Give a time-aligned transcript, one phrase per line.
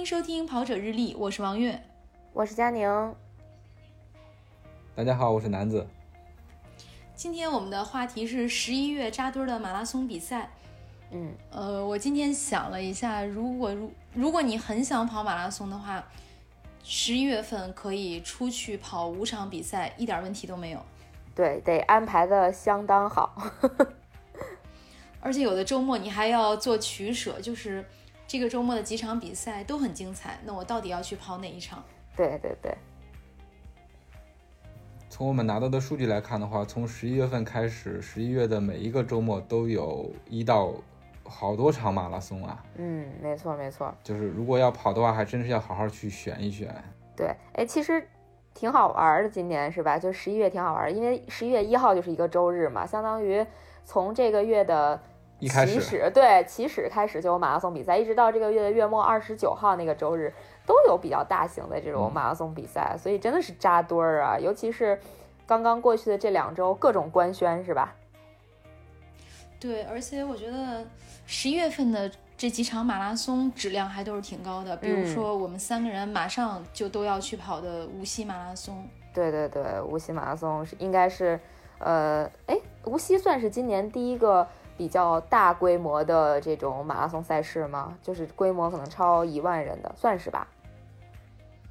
[0.00, 1.78] 迎收听《跑者日历》，我是王悦，
[2.32, 3.14] 我是佳宁。
[4.94, 5.86] 大家好，我是南子。
[7.14, 10.48] 今天我们的话题是十一月扎堆的马拉松比赛。
[11.10, 16.02] 嗯，呃，我今天想了一下，如果如如果你很想跑马拉松的话，
[16.82, 20.82] 十一月份可以出去跑五场比赛，一点问题都没有。
[21.34, 23.36] 对，得安排的相当好。
[25.20, 27.84] 而且有的周末你还要做取舍，就是
[28.30, 31.82] 这个周末的几场比赛都很精彩，那我到底要去跑哪一场？
[32.16, 32.72] 对对对。
[35.08, 40.72] 从我们拿到的数据来看的话，从十一月份开始，十一月的每一个周末都有一到
[41.24, 42.64] 好多场马拉松啊。
[42.76, 43.92] 嗯，没错没错。
[44.04, 46.72] 就是如果要跑的话，还真是要好好去选一选。
[47.16, 48.06] 对，哎，其实
[48.54, 49.98] 挺好玩的，今年是吧？
[49.98, 53.44] 就十一月挺好玩，因为十一月一号就是一个周日嘛，相当于
[53.84, 55.02] 从这个月的
[55.48, 60.32] 起始，对起始开始就有马拉松比赛，一直到这个月的月末二十九号那个周日。
[60.66, 64.38] 都有比较大型的这种马拉松比赛，所以真的是扎堆儿啊！
[64.38, 64.96] 尤其是
[65.44, 67.92] 刚刚过去的这两周，各种官宣是吧？
[69.58, 70.86] 对，而且我觉得
[71.26, 78.86] 十一月份的这几场马拉松质量还都是挺高的，比如说我们三个人马上就都要去跑的无锡马拉松。
[79.12, 81.40] 对对对，无锡马拉松是应该是，
[81.78, 84.46] 呃，哎，无锡算是今年第一个。
[84.80, 87.94] 比较大规模的这种马拉松赛事吗？
[88.02, 90.48] 就是规模可能超一万人的，算是吧？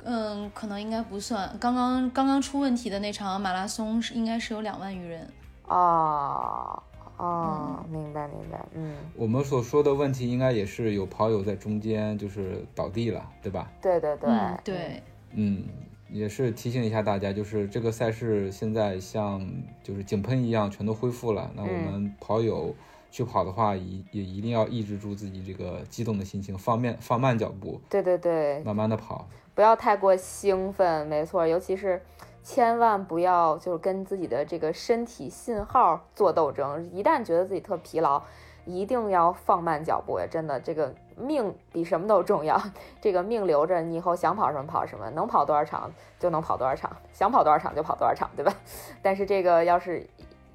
[0.04, 1.52] 嗯，可能应该不算。
[1.60, 5.28] 刚刚刚刚出问题的那场马拉松是应该是有两万余人。
[5.68, 6.80] 哦
[7.18, 8.64] 哦，明白明白。
[8.76, 13.72] 嗯，我们所说的问题应该也是有跑友在中间就是倒地了，对吧？
[13.82, 14.30] 对对对
[14.64, 15.04] 对。
[15.32, 15.66] 嗯，
[16.12, 19.44] 也是提醒一下大家，就是这个赛事现在像
[19.82, 22.76] 就是井喷一样全都恢复了，那我们跑友。
[23.12, 27.82] 去跑的话，一也一定要抑制住自己这个激动的心情，放慢放慢脚步。
[27.90, 31.08] 对对对，慢慢的跑，不要太过兴奋。
[31.08, 32.02] 没错，尤其是
[32.44, 36.88] 千万不要就是跟自己的这个身体信号做斗争。
[36.94, 38.22] 一旦觉得自己特疲劳，
[38.66, 40.28] 一定要放慢脚步呀！
[40.30, 42.62] 真的，这个命比什么都重要。
[43.02, 48.54] 这个命留着，你以后想跑什么跑什么，能跑多少场就能跑多少场，想跑多少场就跑多少场，对吧？
[49.02, 50.08] 但是这个要是，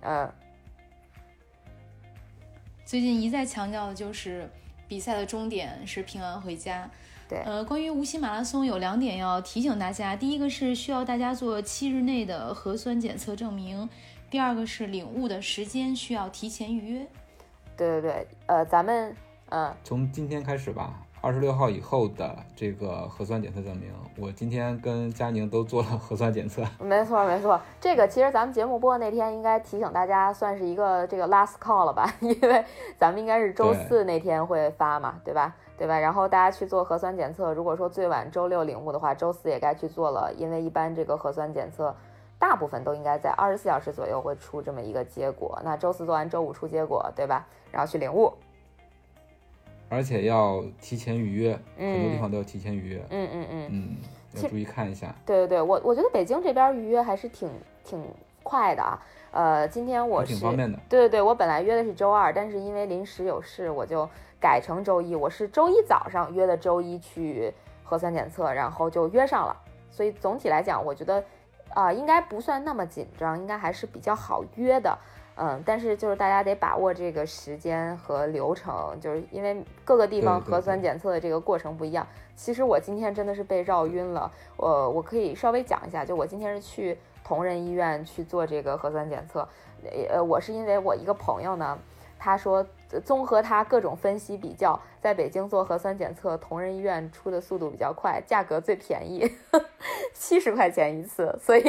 [0.03, 0.31] 嗯。
[2.85, 4.49] 最近一再强调的就是
[4.87, 6.91] 比赛的终点是平安回家。
[7.29, 13.89] 对，呃，关于无锡马拉松有两点要提醒大家：第一个是需要大家做七日内的核酸检测证明；
[14.31, 17.07] 第二个是领物的时间需要提前预约。
[17.77, 19.17] 对对对，呃，咱们
[19.49, 21.04] 呃，从今天开始吧。
[21.25, 26.63] 二十六号以后的这个核酸检测证明，我今天跟佳宁都做了核酸检测。
[26.79, 32.13] 没错没错，这个其实咱们节目播的那天应该提醒大家，算是一个这个 last call 了吧？
[32.21, 32.63] 因为
[32.99, 35.57] 咱们应该是周四那天会发嘛，对吧？
[35.79, 35.99] 对吧？
[35.99, 41.97] 然后大家去做核酸检测，如果说最晚周六领物的话，周四也该去做了，因为一般这个核酸检测
[42.39, 45.59] 大部分都应该在二十四小时左右会出这么一个结果。
[45.65, 47.47] 那周四做完，周五出结果，对吧？
[47.73, 48.31] 然后去领物。
[49.89, 53.05] 而且要提前预约，很多地方都要提前预约。
[53.11, 53.97] 嗯嗯嗯嗯，
[54.43, 55.15] 要注意看一下。
[55.25, 57.49] 对对对，我我觉得北京这边预约还是挺
[57.85, 58.03] 挺
[58.43, 59.01] 快的啊。
[59.31, 60.79] 呃，今天我是挺方便的。
[60.89, 64.09] 对对对，我本来约的是周二，但是因为临时有事，我就
[64.41, 65.15] 改成周一。
[65.15, 67.53] 我是周一早上约的周一去
[67.83, 69.57] 核酸检测，然后就约上了。
[69.91, 71.23] 所以总体来讲，我觉得
[71.75, 74.97] 啊，应该不算那么紧张，应该还是比较好约的。
[75.37, 82.07] 嗯，但是就是大家得把握这个时间和流程，就是因为各个地方核酸检测的这个过程不一样。
[82.37, 89.49] 其实我今天真的是被绕晕了，我我可以稍微讲一下，就我今天是去同仁医院去做这个核酸检测，
[90.09, 91.77] 呃，我是因为我一个朋友呢，
[92.19, 92.65] 他说
[93.05, 99.29] 综合他各种分析比较，在北京做核酸检测，同仁医院出的速度比较快，价格最便宜，
[100.15, 101.65] 七十块钱一次，所以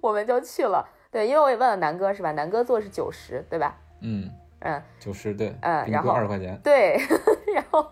[0.00, 0.88] 我们就去了。
[1.10, 2.32] 对，因为我也问了南哥，是吧？
[2.32, 3.74] 南哥做是九十，对吧？
[4.00, 4.30] 嗯
[4.60, 6.98] 嗯，九十对，嗯，然后二十块钱，对，
[7.54, 7.86] 然后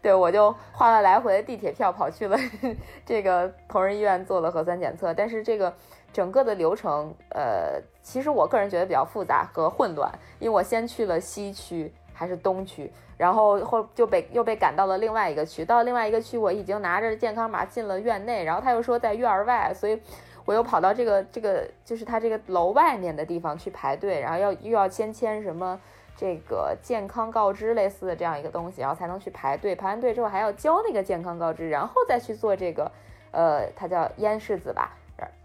[0.00, 2.38] 对我就花了来回的地铁票，跑去了
[3.04, 5.12] 这个同仁医院做了核酸检测。
[5.12, 5.74] 但是这个
[6.12, 20.00] 整个的流程，呃，其实我个人觉得比较复杂和混乱，因为我先去了西区还是东区，然后后就被又被赶到了另外一个区，到另外一个区我已经拿着健康码进了院内，然后他又说在院外，所以。
[20.48, 25.78] 我又跑到这个这个就是他这个楼外面的地方去排队，然后要又要先签什么
[26.16, 29.76] 这个健康告知类似的这样一个东西，然后才能去排队。
[29.76, 32.90] 排完队之后还要交那个健康告知，然后再去做这个，
[33.30, 34.96] 呃，它叫咽拭子吧？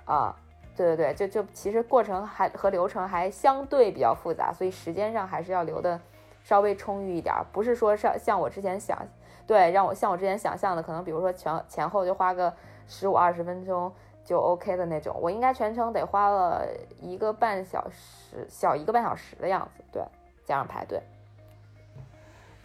[0.05, 0.33] 啊，
[0.73, 5.99] 对对对，就就其实过程还和流程还相对比较复杂，所以时间上还是要留的
[6.45, 8.97] 稍微充裕一点，不是说像像我之前想，
[9.45, 12.53] 对，让我像我之前想象的，可能比如说前前后就花个
[12.87, 13.91] 十五二十分钟
[14.25, 16.65] 就 OK 的那种，我应该全程得花了
[17.01, 20.01] 一个半小时，小一个半小时的样子，对，
[20.45, 21.01] 加上排队。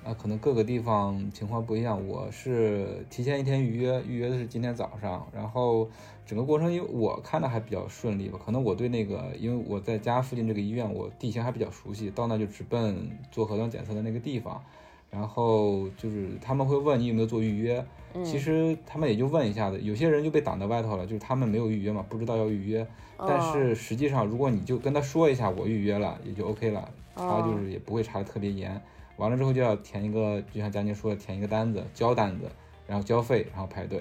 [0.04, 2.06] 啊，可能各个地方情况不一样。
[2.06, 5.88] 我是提前一天预约，预约的是今天早上，然后
[6.24, 8.38] 整个过程因为我看的还比较顺利吧。
[8.42, 14.64] 可能我对那个，因为我在家附近这个医院，我地形还比较熟悉，到那就直奔做核酸检测的那个地方。
[15.10, 17.84] 然后就是他们会问你有没有做预约，
[18.24, 22.86] 其实他们也就问一下子，有些人就被挡在外头了，就是他们没有预约嘛，不知道要预约。
[23.18, 28.80] 但是实际上，如果你就跟他说一下我预约了，也就 OK 了，他就是也不会查的特别严。
[29.16, 32.44] 完了之后就要填一个，就像佳宁说的，填一个单子，交单子，
[32.86, 34.00] 然后交费，然后排队。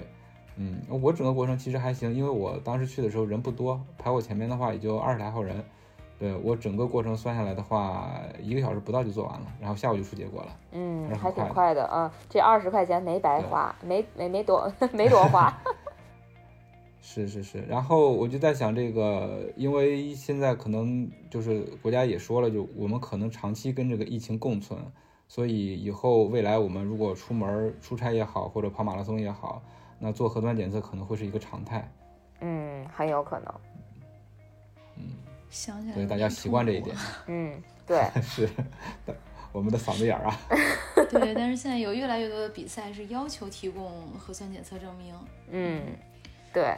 [0.56, 5.64] 嗯，我整个过程其实还行，因为我当时去的时候人不多，排我前面的话也就二十来号人。
[6.18, 8.10] 对我整个过程算下来的话，
[8.40, 10.56] 一个小时不到就做完了，然后下午就出结果了。
[10.72, 15.56] 嗯，还挺快的啊，这二十块钱没白花，没没没多 没多花。
[17.00, 24.78] 是是是，然后我就在想这个，因为现在可能就是国家也说了，就我们可能长期跟这个疫情共存。
[25.30, 29.62] 所以以后未来我们如果出门出差也好，或者跑马拉松也好，
[29.98, 31.86] 那做核酸检测可能会是一个常态。
[32.40, 33.54] 嗯，很有可能。
[34.96, 35.04] 嗯，
[35.50, 36.96] 想起来，对大家习惯这一点。
[37.26, 38.48] 嗯， 对，是
[39.52, 40.38] 我们的嗓子眼儿啊。
[41.10, 45.14] 对，但是现在有越来越多的比赛是要求提供核酸检测证明。
[45.50, 45.82] 嗯，
[46.52, 46.76] 对。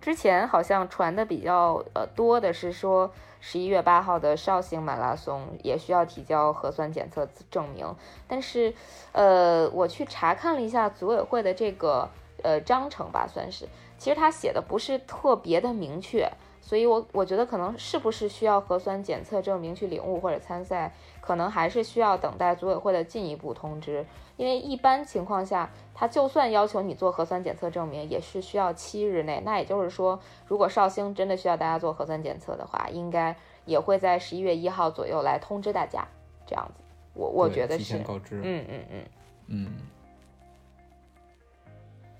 [0.00, 3.12] 之前好像传的比较呃多的是说。
[3.40, 7.86] 十一月八号的绍兴马拉松也需要提交核酸检测证明，
[8.26, 8.74] 但是，
[9.12, 12.10] 呃，我去查看了一下组委会的这个
[12.42, 16.28] 呃章程吧，算是，其实他写的不是特别的明确，
[16.68, 20.92] 所以我我觉得可能是不是需要核酸检测证明去领物或者参赛，
[21.22, 24.04] 可能还是需要等待组委会的进一步通知，
[24.36, 33.34] 因为一般情况下，他就算要求你做核酸检测证明，也是需要七日内，那也就是说，如果绍兴真的需要大家做核酸检测的话，应该。
[33.64, 36.02] 也会在十一月一号左右来通知大家，
[36.46, 36.82] 这样子，
[37.12, 37.98] 我我觉得是，
[38.42, 39.04] 嗯嗯嗯。
[39.48, 39.72] 嗯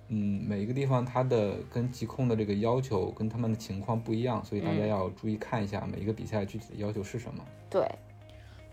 [0.08, 7.44] 嗯，每一个地方它的跟疾控的这个要求跟他们的情况不一样，所以大家要注意看一下每一个比赛具体的要求是什么。
[7.68, 7.86] 对，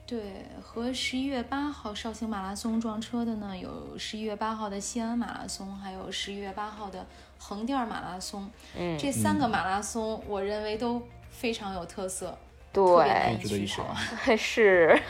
[0.06, 7.06] 对，和十一月八号绍兴马拉松撞车的呢，有十一月八号的西安马拉松，还有十一月八号的
[7.38, 8.50] 横店马拉松。
[8.78, 12.38] 嗯，这三个马拉松，我认为都非常有特色。
[12.72, 13.40] 对，
[14.38, 15.02] 是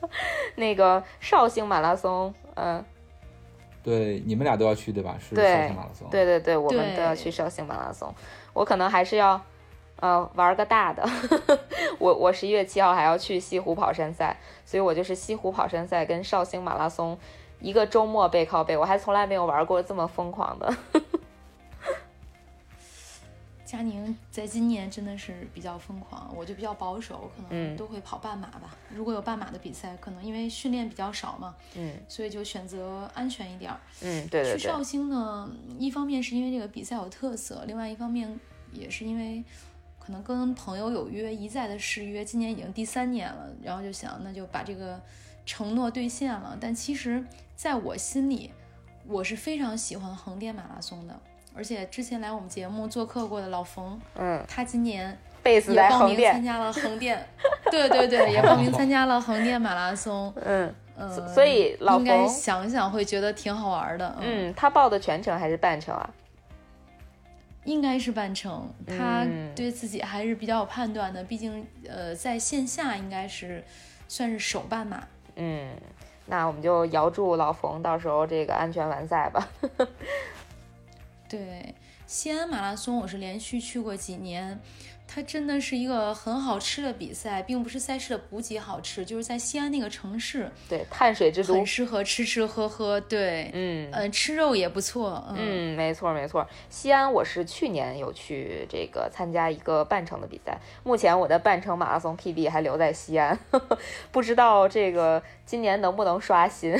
[0.56, 2.84] 那个绍兴马拉松，嗯，
[3.84, 5.14] 对，你们俩都要去对吧？
[5.20, 8.12] 是绍兴马拉松，对对对，我们都要去绍兴马拉松。
[8.54, 9.38] 我可能还是要，
[10.00, 11.06] 呃，玩个大的。
[12.00, 17.18] 我我十一月七号还要去西湖跑山赛，所以我就是西湖跑山赛跟绍兴马拉松
[17.60, 20.74] 一个周末背靠背，我还从来没有玩过这么疯狂的。
[23.74, 28.76] 佳宁在今年真的是比较疯狂，我就比较保守，可能都会跑半马吧。
[28.88, 33.80] 如果有半马的比赛，可能因为训练比较少嘛，嗯，所以就选择安全一点儿。
[34.02, 34.58] 嗯，对对对。
[34.58, 38.38] 去绍兴呢，一方面是因为这个比赛有特色，另外一方面
[38.72, 39.42] 也是因为
[39.98, 45.00] 可能跟朋友有约，一再的誓约，今年已经第三年了，然后就想那就把这个
[45.44, 46.56] 承诺兑现了。
[46.60, 47.24] 但其实
[47.56, 48.52] 在我心里，
[49.04, 51.20] 我是非常喜欢横店马拉松的。
[51.54, 57.26] 而且之前来我们节目做客过的老冯，嗯，他今年也报名参加了横店，
[57.70, 66.10] 对对对，也报名参加了横店马拉松， 嗯嗯，所以老冯想想会觉得挺好玩的，嗯，他报的全程还是半程啊？
[67.64, 69.24] 应该是半程，他
[69.56, 73.64] 对自己还是比较有判断的，毕竟呃在线下应该是
[74.06, 75.02] 算是首半马，
[75.36, 75.70] 嗯，
[76.26, 79.48] 那我们就遥祝老冯到时候这个安全完赛吧。
[81.34, 81.74] 对，
[82.06, 84.60] 西安马拉松我是连续去过几年，
[85.08, 93.00] 它真的是一个很好吃的比赛，并不是赛事的补给好吃，就是在西安那个城市，对，碳水之都，很适合吃吃喝喝。
[93.00, 95.26] 对，嗯嗯，吃肉也不错。
[95.36, 96.46] 嗯，没错没错。
[96.70, 103.76] 西安我是去年有去这个参加一个半程的比赛，目前我的半程马拉松 PB 还留在西安，呵 呵
[104.12, 106.78] 不知道这个今年能不能刷新。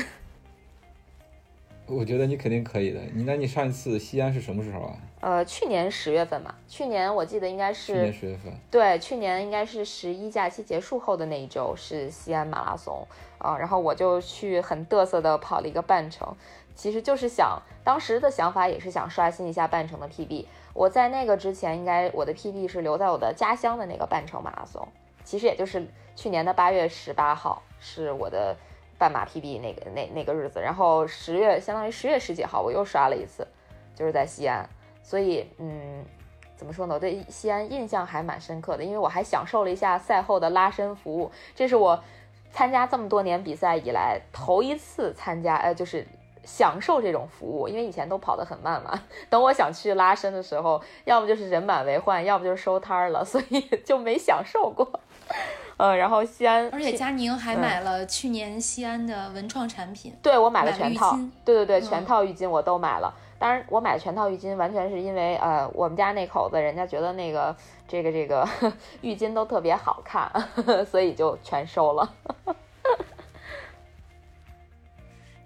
[1.87, 3.01] 我觉得你肯定可以的。
[3.13, 4.97] 你那你上一次西安是什么时候啊？
[5.21, 6.55] 呃，去年十月份嘛。
[6.67, 7.93] 去年我记得应该是。
[7.93, 8.53] 去年十月份。
[8.71, 13.59] 对，去年应该是十一假期结束后的那一周是西安马拉松啊。
[13.59, 16.35] 然后我就去很嘚瑟的跑了一个半程，
[16.75, 20.47] 其实就是想当时的想法也是想刷新一下半程的 PB。
[20.73, 24.89] 我在那个之前应该我的 PB 是留在我的家乡的那个半程马拉松，
[25.23, 25.87] 其实也就是
[26.17, 28.57] 去年的八月十八号是我的。
[29.05, 33.47] 半马 PB 那个那那个日子，然后十月相当于十月十几号我又刷了一次，
[33.95, 34.67] 就是在西安，
[35.03, 36.03] 所以嗯，
[36.57, 36.95] 怎么说呢？
[36.95, 42.03] 我对西安印象还蛮深刻的，因为我还享受了一下赛后的拉伸服务，这是我
[42.51, 46.07] 参加这么多年比赛以来头一次参加，呃，就是
[46.45, 54.89] 享受这种服务，因为以前都跑得很慢嘛，等我想去拉伸的时候，要么就是人满为患，要么就是收摊儿了，所以就没享受过。
[55.77, 60.15] 呃，然后西安，而且佳宁还买了去年西安的文创产品。
[60.23, 61.19] 对，我买了全套。
[61.45, 63.13] 对对对，全套浴巾我都买了。
[63.39, 67.55] 当然，我买全套浴巾完全是因为呃，我们家那口子人家觉得那个
[67.89, 68.49] 这个这个
[69.03, 70.31] 浴巾都特别好看，
[70.91, 72.15] 所以就全收了。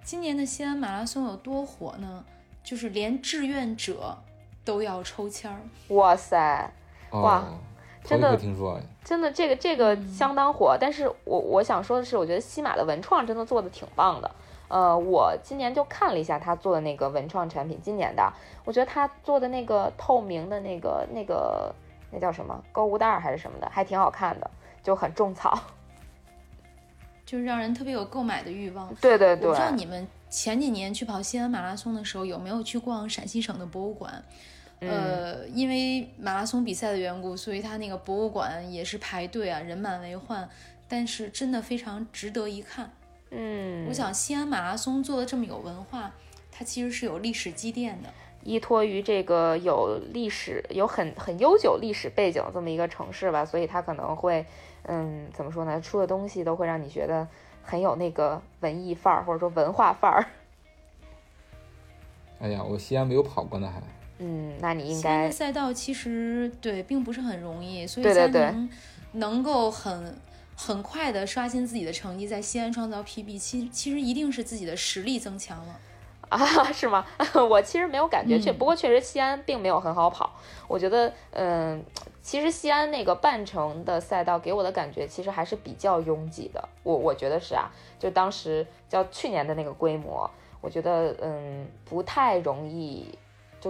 [0.04, 2.24] 今年的西安马拉松有多火呢？
[2.62, 4.18] 就是连志愿者
[4.62, 5.58] 都要抽签儿。
[5.88, 6.70] 哇塞，
[7.12, 7.44] 哇！
[8.04, 14.30] 真的听说，真的这个这个相当火，但是我我想说的是，我觉得西马的文创真的做的挺棒的。
[14.68, 18.30] 呃，我今年就看了一下他做的那个文创产品，今年的，
[18.66, 21.74] 我觉得他做的那个透明的那个那个
[22.10, 24.50] 那叫什么购物袋还是什么的，还挺好看的，
[24.82, 25.58] 就很种草，
[27.24, 28.94] 就是让人特别有购买的欲望。
[28.96, 34.22] 对对对，我不知道你们前几年去跑西安马拉松的时候有没有去逛陕西省的博物馆。
[34.80, 40.48] 呃，因为马拉松比赛的缘故，所以它那个博物馆也是排队啊，人满为患。
[40.90, 42.90] 但是真的非常值得一看。
[43.30, 46.10] 嗯，我想西安马拉松做的这么有文化，
[46.50, 48.08] 它其实是有历史积淀的。
[48.42, 54.46] 依托于这个有历史、有很很悠久历史背景这么一个城市吧，所以它可能会，
[54.84, 55.78] 嗯，怎么说呢？
[55.78, 57.28] 出的东西都会让你觉得
[57.62, 60.24] 很有那个文艺范儿，或者说文化范儿。
[62.40, 63.82] 哎呀，我西安没有跑过呢，还。
[64.18, 65.30] 嗯，那你应该。
[65.30, 68.68] 赛道其实对，并不是很容易，所以佳宁
[69.12, 70.16] 能够很
[70.56, 75.80] 很快的刷新自己的成绩，在西安创造 PB，其其实一定是自己的实力增强了
[76.28, 76.38] 啊？
[76.72, 77.06] 是吗？
[77.48, 80.34] 我其实没有感觉，确不过确实西安并没有很好跑。
[80.66, 81.82] 我觉得，嗯，
[82.20, 86.68] 其实西安那个半程的赛道给我的感觉其实还是比较拥挤的。
[86.82, 90.28] 我我觉得是啊，就当时叫去年的那个规模，
[90.60, 93.16] 我觉得嗯不太容易。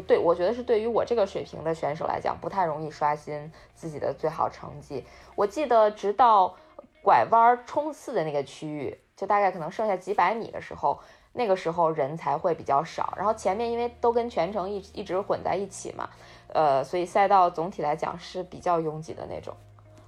[0.02, 5.04] 对我觉得是对于我这个水平的选手来讲，不太容易刷新自己的最好成绩。
[5.34, 6.54] 我记得直到
[7.02, 10.98] 拐弯冲刺的那个区域，就大概可能剩下几百米的时候，
[11.32, 13.14] 那个时候人才会比较少。
[13.16, 16.10] 然后前面因为都跟全程一一直混在一起嘛，
[16.48, 19.56] 呃，所以赛道总体来讲是比较拥挤的那种。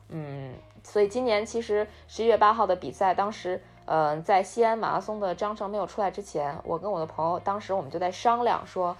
[0.09, 8.97] 嗯，所以今年其实十一月八号的比赛，当时呃在西安马拉松的章程没有出来之前，我跟我的朋友当时我们就在商量说。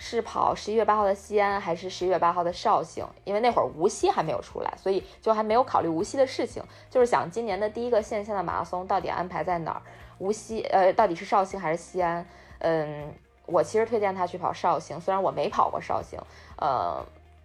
[0.00, 3.04] 是跑十一月八号的西安，还是十一月八号的绍兴？
[3.24, 6.62] 因为那会儿无锡还没有出来，所以就还没有考虑无锡的事情。
[6.88, 9.82] 就是想今年的第一个线下的马拉松到底安排在哪儿？
[10.18, 12.24] 无锡，呃，到底是绍兴还是西安？
[12.60, 13.12] 嗯，
[13.46, 16.18] 我其实推荐他去跑绍兴，虽然我没跑过绍兴，
[16.56, 17.04] 呃，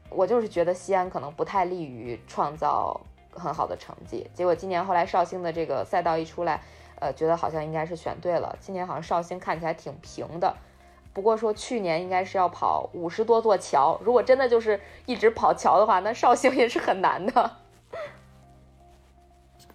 [0.09, 4.29] 我就是觉得西安可能不太利于创造很好的成绩。
[4.33, 6.61] 结果今年后来绍兴的这个赛道一出来，
[6.99, 8.55] 呃，觉得好像应该是选对了。
[8.59, 10.55] 今年好像绍兴看起来挺平的。
[11.13, 17.51] 不过说去年应该是要跑五十多座桥，如果真的就是一直跑桥的话，那绍兴也是很难的。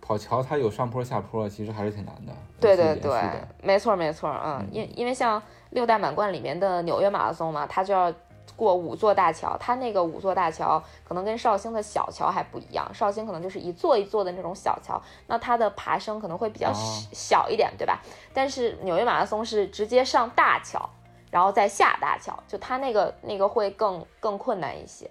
[0.00, 2.32] 跑桥它有上坡下坡，其实还是挺难的。
[2.58, 3.22] 对对对，
[3.62, 5.40] 没错没错，嗯，因因为像
[5.70, 8.12] 六大满贯里面的纽约马拉松嘛，它就要
[8.56, 16.72] 过五座大桥，它那个五座大桥可能跟绍兴的小桥还不一样，绍兴可能就是一座一座的那种小桥，那它的爬升可能会比较
[17.12, 18.02] 小一点，对吧？
[18.32, 20.88] 但是纽约马拉松是直接上大桥。
[21.30, 25.10] 然后再下大桥，就它那个那个会更更困难一些，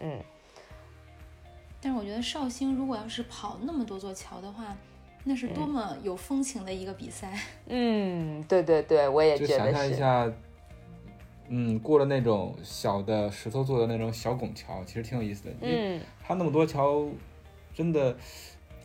[0.00, 0.18] 嗯。
[1.80, 4.76] 但是我觉得绍兴如果要是跑那么多座桥的话，
[5.24, 7.32] 那是多么有风情的一个比赛。
[7.68, 9.56] 嗯，对对对，我也觉得是。
[9.56, 10.32] 想象一下，
[11.48, 15.50] 嗯，过了那种小的石头做的那种小拱桥，其实挺有意思的。
[15.60, 16.00] 嗯。
[16.20, 17.06] 它那么多桥，
[17.74, 18.16] 真的。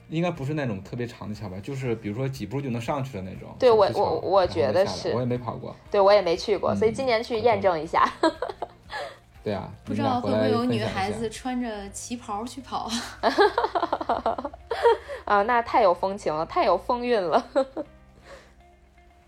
[0.10, 3.50] 应该不是那种特别长的桥吧，就是比如说几步就能上去的那种。
[3.58, 5.76] 对我我我觉得是，我也没跑过。
[5.90, 8.10] 对我也没去过，所以今年去验证一下。
[9.44, 12.90] 对啊，不知道会不会有女孩子穿着旗袍去跑？
[15.26, 17.46] 啊，那太有风情了，太有风韵了。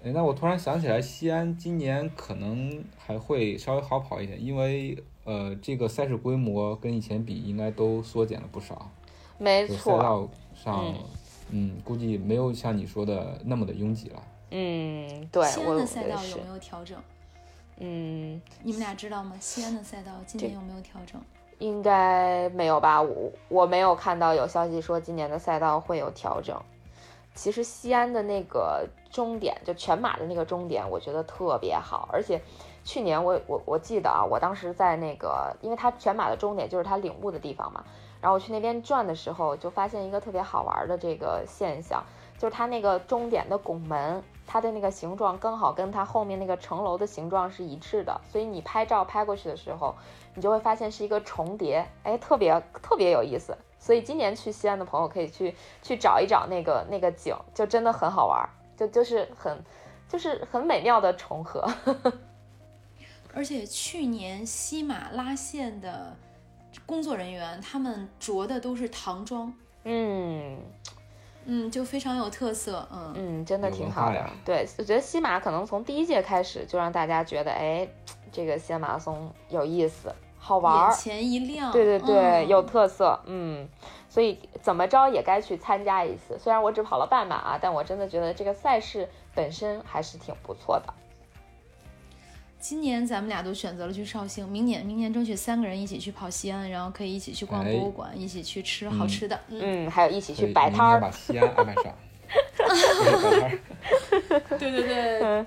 [0.05, 8.89] 哎，那我突然想起来，西安今年可能还会稍微好跑一点，因为呃，这个赛事规模跟以前比，应该都缩减了不少。
[9.37, 10.29] 没错。
[10.65, 10.93] 上，
[11.51, 14.21] 嗯，估计没有像你说的那么的拥挤了。
[14.49, 15.45] 嗯，对。
[15.45, 16.97] 西安的赛道有没有调整？
[17.77, 19.37] 嗯，你们俩知道吗？
[19.39, 21.21] 西安的赛道今年有没有调整？
[21.59, 26.59] 应该没有吧，我我没有看到有消息说今年的赛道会有调整。
[27.35, 32.09] 其实西安的那个终点，就全马的那个终点，我觉得特别好。
[32.11, 32.41] 而且
[32.83, 37.83] 去年我我我记得啊，我当时在那个，因为它全马的终点就是它领悟的地方嘛，
[38.21, 42.03] 然后我去那边转的时候，就发现一个特别好玩的这个现象，
[42.37, 49.93] 就是它那个终点的拱门，它的那个形状刚好跟它后面那个城楼的形状是一致的，所以你拍照拍过去的时候，
[50.33, 53.55] 你就会发现是一个重叠，哎，特别特别有意思。
[53.77, 55.53] 所以今年去西安的朋友可以去
[55.83, 59.63] 去找一找那个那个景，就真的很好玩，就就是很
[60.09, 61.63] 就是很美妙的重合。
[63.35, 66.15] 而且去年西马拉线的
[66.85, 69.51] 工作人员，他们着的都是唐装，
[69.83, 70.57] 嗯
[71.45, 74.29] 嗯，就非常有特色，嗯嗯，真的挺好的。
[74.43, 77.87] 对，我觉得西马可能从第一届开始就让大家觉得，哎，
[78.31, 80.97] 这个西安马拉松有意思，好玩眼。
[80.97, 83.67] 前一亮，对对对，嗯有特色，嗯，
[84.09, 86.37] 所以怎么着也该去参加一次。
[86.39, 90.93] 虽然我只跑了半马啊，但我真的觉得这个赛事本身还是挺不错的。
[92.59, 99.39] 今年咱们俩都选择了去绍兴，明年明年争取三个人一起去跑西安，然后可以一起去逛博物馆，一起去吃好吃的。
[99.49, 101.11] 嗯，嗯，还有一起去摆摊儿明年把。
[101.11, 101.93] 西安安排上。
[102.57, 103.51] 摆摊
[104.31, 105.45] 儿对对对，嗯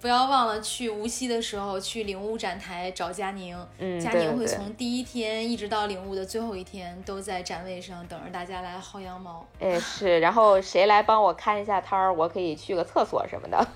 [0.00, 9.46] 不要忘了去无锡的时候去领悟展台找佳宁，嗯，佳宁会从第一天一直到领悟的最后一天都在展位上等着大家来薅羊毛。
[9.60, 13.66] 哎是，然后谁来帮我看一下摊儿，我可以去个厕所什么的，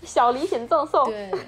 [0.06, 1.04] 小礼品赠送。
[1.06, 1.30] 对。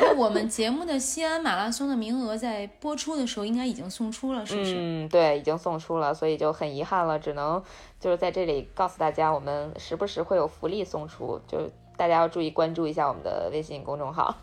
[0.00, 4.74] 那我们节目的西安马拉松的名额在播出的时候应该已经送出了，是不是？
[4.76, 7.62] 嗯，对，已经送出了，所以就很遗憾了，只能
[8.00, 14.36] 就是在这里告诉大家，我们时不时会有福利送出，就大家要注意关注一下我们的微信公众号。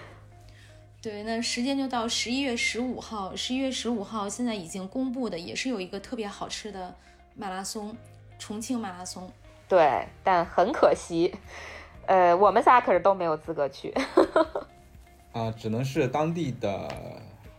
[1.00, 3.34] 对，那时间就到十一月十五号。
[3.34, 6.94] 十一月十五号现在已经公布的，也是有一个特别好吃的
[7.34, 7.96] 马拉松，
[8.38, 9.30] 重庆马拉松。
[9.66, 11.34] 对，但很可惜，
[12.06, 13.92] 呃，我们仨可是都没有资格去。
[15.32, 16.88] 啊，只能是当地的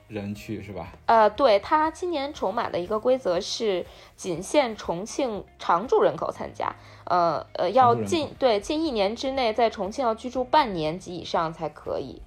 [0.07, 0.93] 人去是吧？
[1.05, 6.73] 呃，对他今年重马的一个规则是仅限重庆常住人口参加，
[7.05, 12.21] 呃呃，要近对近一年之内在重庆要居住半年及以上才可以。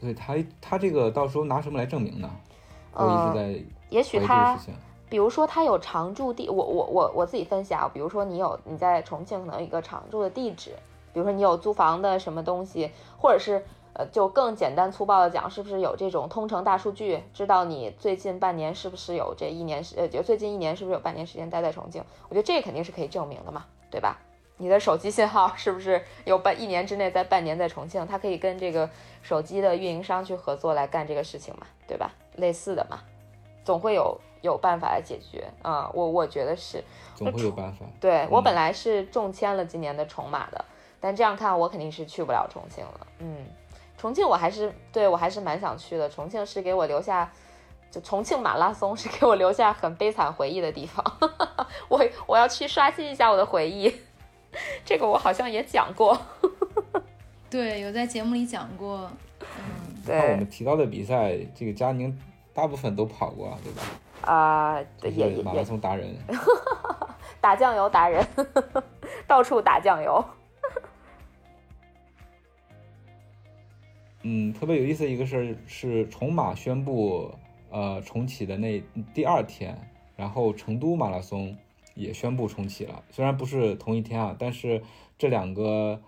[0.00, 2.30] 对他他这个到时候拿什么来证明呢？
[2.92, 4.58] 我一直在也许他。
[5.12, 10.70] 比如说他有常住地，我我我我自己分析啊，比如说你有你在重庆可能一个常住的地址，
[11.12, 22.02] 比如说你有租房的什么东西，或者是呃就更简单粗暴的讲，是不是有这种通城大数据，知道你最近半年是不是有这一年时呃就最近一年是不是有半年时间待在重庆？
[22.30, 24.18] 我觉得这肯定是可以证明的嘛，对吧？
[24.56, 28.06] 你的手机信号是不是有半一年之内在半年在重庆？
[28.06, 28.88] 它可以跟这个
[29.20, 32.10] 手机的运营商去合作来干这个事情嘛，对吧？
[32.36, 33.00] 类似的嘛，
[33.62, 36.84] 总会有有办法来解决啊、我我觉得是。
[37.14, 37.86] 总会有办法。
[38.00, 40.64] 对我嗯本来是中签了今年的重马的，
[41.00, 43.06] 但这样看我肯定是去不了重庆了。
[43.18, 43.46] 嗯，
[43.96, 46.08] 重庆我还是对我还是蛮想去的。
[46.08, 47.30] 重庆是给我留下，
[47.90, 51.04] 就重庆马拉松是给我留下很悲惨回忆的地方。
[51.88, 53.94] 我我要去刷新一下我的回忆，
[54.84, 56.18] 这个我好像也讲过。
[57.48, 59.08] 对，有在节目里讲过。
[59.40, 62.18] 嗯，对看我们提到的比赛，这个佳宁
[62.54, 63.82] 大部分都跑过，对吧？
[64.22, 66.16] 啊、对就也也马拉松达人。
[67.40, 68.24] 打酱油达人，
[69.26, 70.24] 到处打酱油。
[74.22, 77.34] 嗯，特别有意思的一个事儿是重马宣布
[77.70, 78.80] 呃重启的那
[79.12, 79.76] 第二天，
[80.14, 81.56] 然后成都马拉松
[81.94, 83.02] 也宣布重启了。
[83.10, 84.80] 虽然不是同一天啊，但是
[85.18, 86.00] 这两个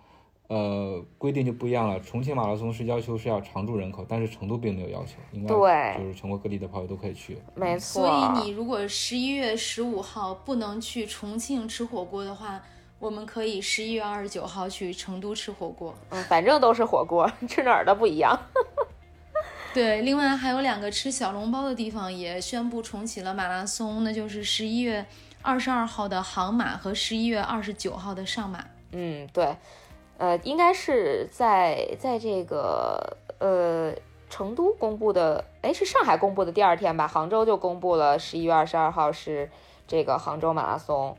[0.49, 1.99] 呃规定就不一样了。
[2.01, 7.39] 重庆马拉松是要求是要常住人口，但是成都并没有要求，应该对就是全国各地的朋友都可以去。
[7.55, 12.61] 没错，所以你如果十一月十五号不能去重庆吃火锅的话，
[12.99, 15.95] 我们可以十一月二十九号去成都吃火锅。
[16.11, 18.39] 嗯，反正都是火锅， 吃哪儿的不一样。
[19.75, 25.05] 对，另外还有两个吃小笼包的地方也宣布重启了马拉松，那就是十一月
[25.43, 28.65] 二十二号的杭马和十一月二十九号的上马。
[28.93, 29.57] 嗯，对，
[30.19, 33.93] 呃，应该是在在这个呃
[34.31, 37.07] 成都公布的，哎，是上海公布的第二天吧？
[37.07, 39.51] 杭州就公布了十一月二十二号是
[39.87, 41.17] 这个杭州马拉松，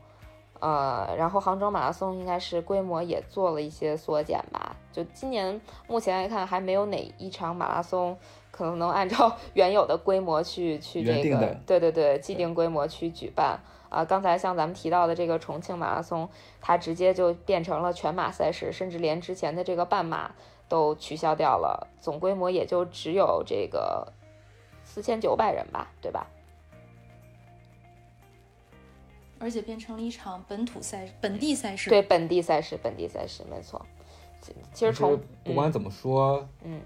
[0.60, 4.76] 呃，然后杭州马拉松应该是规模也做了一些缩减吧？
[4.92, 8.16] 就今年目前来看，还没有哪一场马拉松
[8.50, 13.60] 可能能按照 原有的规模去去这个对对对，既定规模去举办。
[13.96, 16.28] 啊，刚才像咱们提到的这个重庆马拉松，
[16.60, 20.34] 它直接就变成了全马赛事，甚至连之前的这个半马
[20.68, 24.12] 都取消掉了，总规模也就只有这个
[24.84, 26.26] 四千九百人吧，对吧？
[29.38, 31.88] 而且变成了一场本土赛、本地赛事。
[31.88, 33.84] 对，本地赛事，本地赛事，没错。
[34.42, 36.80] 其其实从不管怎么说，嗯嗯，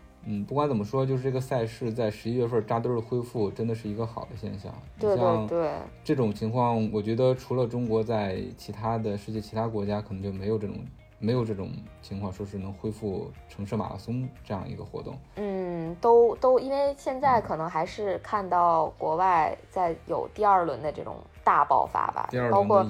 [0.46, 4.72] 不管怎么说，就是这个赛事在十一月份扎堆的恢复，真的是一个好的现象。
[4.98, 5.72] 对对对，
[6.04, 10.76] 这种情况，我觉得除了中国，在其他的世界其他国家可能就没有这种
[11.18, 11.70] 没有这种
[12.02, 15.18] 情况，说是能恢复城市马拉松这样一个活动。
[15.37, 21.16] 嗯，都都因为现在可能还是看到国外在有第二轮的这种。
[21.42, 22.87] 大爆发吧，包括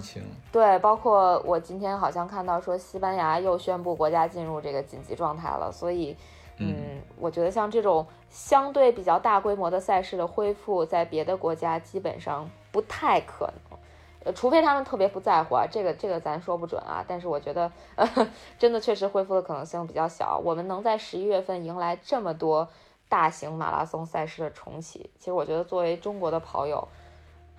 [0.50, 6.14] 对，包括我今天好像看到说西班牙又宣布国家进入这个紧急状态了，所以，
[6.60, 13.78] 嗯，我觉得像这种相对比较大规模的赛事的恢复，在别的国家基本上不太可能，
[14.24, 17.70] 呃，除非他们特别不在乎啊，这个这个咱说不准啊，但是我觉得
[18.58, 20.40] 真的确实恢复的可能性比较小。
[20.44, 22.68] 我们能在十一月份迎来这么多
[23.08, 26.86] 大型马拉松赛事的重启，其实我觉得作为中国的跑友。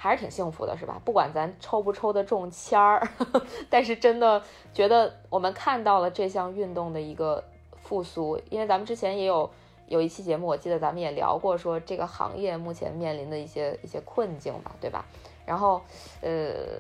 [0.04, 1.00] 还是挺幸福的，是吧？
[1.06, 3.08] 不管咱抽不抽得中签儿，
[3.70, 4.42] 但是真的
[4.74, 7.44] 觉得我们看到了这项运动的一个
[7.92, 8.40] 复苏。
[8.50, 9.50] 因为咱们之前也有
[9.88, 15.06] 有一期节目，我记得咱们也聊过，说这个行业目前面临的一些一些困境吧，对吧？
[15.46, 15.82] 然后，
[16.22, 16.80] 呃，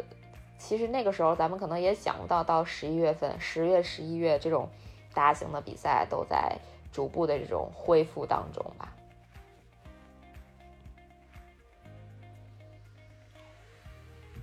[0.57, 4.69] 其实那个时候咱们可能也想不到，到十一月份、十月、十一月这种
[5.13, 6.55] 大型的比赛都在
[6.93, 8.93] 逐步的这种恢复当中吧。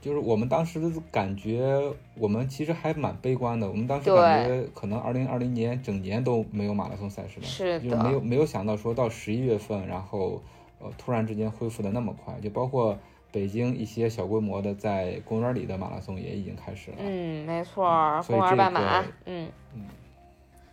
[0.01, 0.81] 就是我们当时
[1.11, 1.67] 感觉，
[2.15, 3.69] 我们其实还蛮悲观的。
[3.69, 10.43] 我们当时感觉可能二零二零年整年都没有马拉松赛事了，是的，就没有没有想到说到十一月份，然后
[10.79, 12.35] 呃突然之间恢复的那么快。
[12.41, 12.99] 就包括
[13.33, 16.97] 北京一些小规模的在公园里的马拉松也已经开始了。
[17.01, 19.05] 嗯，没错，公园半马。
[19.27, 19.87] 嗯嗯，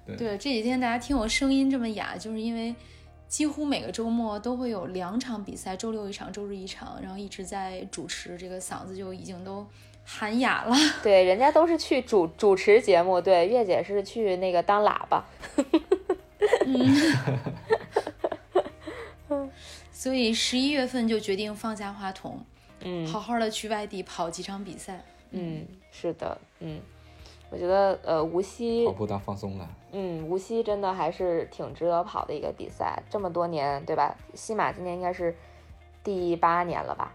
[0.06, 2.74] 对对，这几天大家听我声音这么哑，就是因为。
[3.28, 9.66] 几乎每个周末都会有两场比赛，周六一场，周日一场，然后一直在主持，这个嗓子就已经都
[10.06, 10.76] 喊哑了。
[11.04, 15.26] 对，人家都是去主主持节目，对，月姐是去那个当喇叭。
[16.66, 16.96] 嗯
[19.92, 22.40] 所以十一月份就决定放下话筒，
[22.82, 25.04] 嗯，好好的去外地跑几场比赛。
[25.32, 26.80] 嗯，是的，嗯。
[27.56, 29.66] 我觉得，呃，无锡跑步当放松了。
[29.94, 33.02] 嗯，无锡真的还是挺值得跑的一个比赛。
[33.10, 34.14] 这么多年，对吧？
[34.34, 35.34] 西马今年应该是
[36.04, 37.14] 第八年了吧，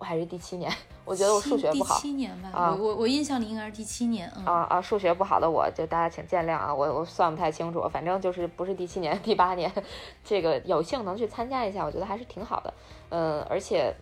[0.00, 0.72] 还是第七年？
[1.04, 1.94] 我觉得我数学不好。
[1.96, 2.48] 第七年吧。
[2.54, 4.26] 啊，我我印象里应该是第七年。
[4.46, 9.70] 啊啊，数学不好的我就大家请见谅啊，我我算不太清楚，反正就是不是第七年，第八年。
[10.24, 12.72] 这个有幸能去参加一下，我觉得还是挺好的。
[13.10, 13.94] 嗯，而且。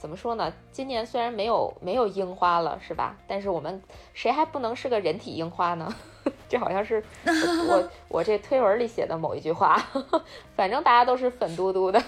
[0.00, 0.50] 怎么说呢？
[0.72, 3.14] 今年虽然没有没有樱花了，是吧？
[3.28, 3.82] 但是我们
[4.14, 5.94] 谁还不能是个人体樱花呢？
[6.48, 7.04] 这好像是
[7.68, 9.76] 我 我这推文里写的某一句话。
[10.56, 12.02] 反正大家都是粉嘟嘟的，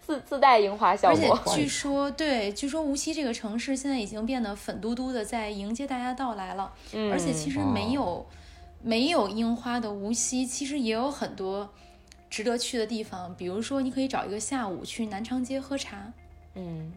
[0.00, 1.36] 自自带樱花效果。
[1.44, 6.72] 而且据说，对，据说无锡这个城市现在已经变得粉嘟嘟的，在迎接大家到来了。
[6.92, 7.10] 嗯。
[7.12, 8.24] 而且其实没有
[8.80, 11.68] 没有樱花的无锡，其实也有很多
[12.30, 13.34] 值得去的地方。
[13.34, 16.12] 比如说，你可以找一个下午去南昌街喝茶。
[16.54, 16.92] 嗯。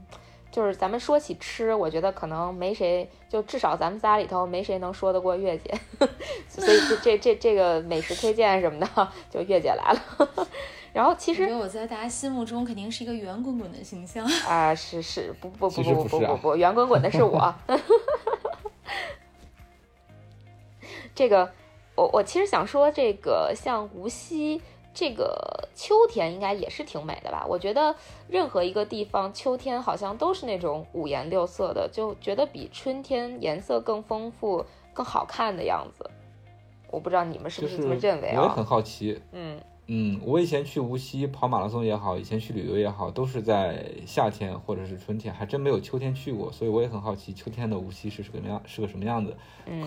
[0.58, 5.72] 就是咱们说起吃，我觉得可能没谁，就至少咱们仨里头没谁能说得过月姐，
[6.50, 10.48] 所以这这这这个美食推荐什么的，就月姐来了。
[10.94, 17.54] 然后其实我在大家心目中肯定是一个圆滚滚的形象啊，是是不不不不不不不，圆滚滚的是我。
[21.14, 21.52] 这个
[21.94, 24.60] 我我其实想说，这个像无锡。
[25.00, 27.46] 这个秋天应该也是挺美的吧？
[27.48, 27.96] 我觉得
[28.28, 36.10] 任何一个地方秋天好像都是那种五颜六色的，就觉得比春天颜色更丰富、更好看的样子。
[36.90, 38.42] 我不知道你们是不是这么认为啊？
[38.42, 39.22] 我也很好奇。
[39.32, 49.38] 嗯嗯，我以前去无锡跑马拉松也好，以前去旅游也好，都是在夏天或者是春天，还真没有秋天去过，所以我也很好奇秋天的无锡是什么样，是个什么样子？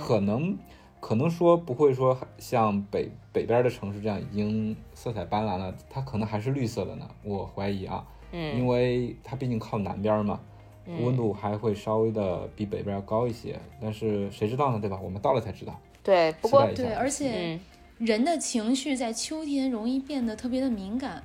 [0.06, 0.56] 可能。
[1.00, 7.08] 可能说不会说像北北边的城市这样已经色彩斑斓了，它可能还是绿色的呢。
[7.24, 10.38] 我怀疑啊，嗯，因为它毕竟靠南边嘛，
[10.86, 13.58] 温度还会稍微的比北边要高一些。
[13.80, 15.00] 但是谁知道呢，对吧？
[15.02, 15.78] 我们到了才知道。
[16.02, 17.58] 对，不过对，而且
[17.98, 21.22] 人的情绪在秋天容易变得特别的敏感。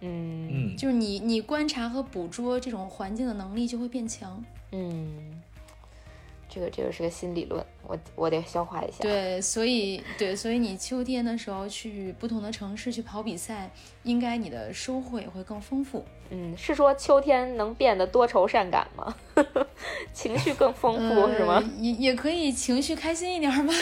[0.00, 4.44] 嗯嗯，就是你你观察和捕捉这种环境的能力就会变强。
[4.72, 5.40] 嗯。
[6.54, 8.98] 这个这个是个新理论，我我得消化一下。
[9.00, 13.68] 对，所以对，所以你秋天的时候去不同的城市去跑比赛，
[14.04, 16.04] 应该你的收获也会更丰富。
[16.30, 19.12] 嗯，是说秋天能变得多愁善感吗？
[20.14, 21.60] 情绪更丰富是吗？
[21.76, 23.74] 也也可以情绪开心一点吧。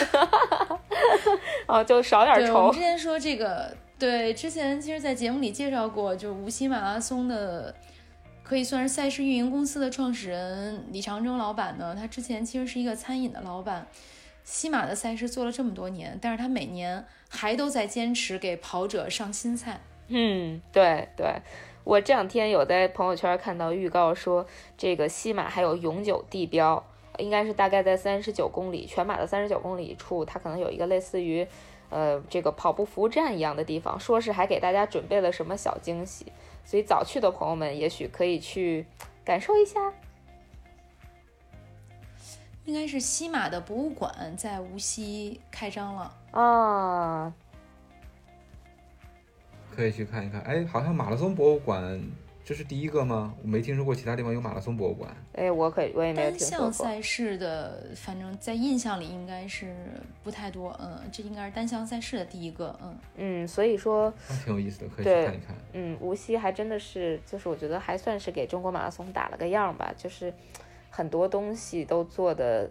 [1.67, 2.55] 哦，就少点愁。
[2.55, 7.75] 我们之前说这个，对，之前其实，在节目里介绍过，就是无锡马拉松的。
[8.43, 13.87] 可以算是赛事运营公司的创始人李长征老板呢，他之前其实是一个餐饮的老板。
[14.43, 19.79] 西马的赛事做了这么多年，但是他每年还都在坚持给跑者上新菜。
[20.09, 21.33] 嗯，对对，
[21.85, 24.45] 我这两天有在朋友圈看到预告说，
[24.77, 26.85] 这个西马还有永久地标，
[27.19, 31.47] 应该是大概在三十九公里全马的三十九公里处，它可能有一个类似于，
[31.89, 36.25] 呃，这个跑步服务站一样的地方，说是还给大家准备了什么小惊喜，
[36.63, 38.85] 所以早去的朋友们也许可以去
[39.23, 39.93] 感受一下。
[42.65, 47.33] 应该是西马的博物馆在无锡开张了啊，
[49.75, 50.39] 可以去看一看。
[50.43, 52.01] 哎，好像马拉松博物馆
[52.45, 53.33] 这是第一个吗？
[53.41, 55.15] 我没听说过其他地方有马拉松博物馆。
[55.33, 59.73] 哎，我可，我也没有单项赛事的，反正在印象里应该是
[60.23, 60.77] 不太多。
[60.81, 62.77] 嗯，这应该是单项赛事的第一个。
[62.81, 65.55] 嗯嗯，所以说挺有意思的，可以去看一看。
[65.73, 70.33] 嗯，无锡还真的是，就是我觉得还算是给中国马拉松打了个样吧，就是。
[70.95, 72.69] 很多东西都做的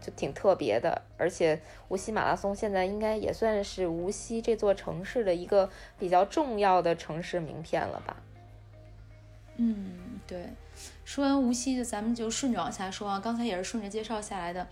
[0.00, 5.70] 就挺特别的，而且无锡马拉松现在应该也算是无锡这座城市的一个
[6.00, 8.16] 比较重要的城市名片了吧？
[9.58, 10.48] 嗯，对。
[11.04, 13.20] 说完无锡，就咱们就顺着往下说啊。
[13.22, 14.66] 刚才也是顺着介绍下来的。